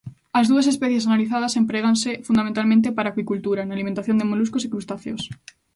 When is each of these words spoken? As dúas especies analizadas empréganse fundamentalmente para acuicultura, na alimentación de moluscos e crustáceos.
As 0.39 0.45
dúas 0.51 0.69
especies 0.73 1.05
analizadas 1.09 1.53
empréganse 1.61 2.09
fundamentalmente 2.27 2.87
para 2.95 3.07
acuicultura, 3.09 3.61
na 3.65 3.75
alimentación 3.77 4.17
de 4.17 4.29
moluscos 4.31 4.61
e 4.63 4.71
crustáceos. 4.73 5.23